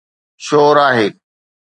شور 0.45 0.75
آهي. 0.87 1.07